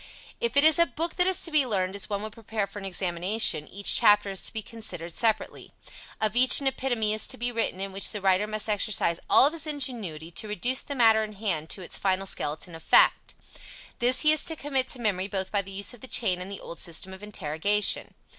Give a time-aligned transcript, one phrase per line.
[0.39, 2.79] If it is a book that is to be learned as one would prepare for
[2.79, 5.73] an examination, each chapter is to be considered separately.
[6.19, 9.45] Of each an epitome is to be written in which the writer must exercise all
[9.45, 13.35] of his ingenuity to reduce the matter in hand to its final skeleton of fact.
[13.99, 16.49] This he is to commit to memory both by the use of the chain and
[16.51, 18.15] the old system of interrogation.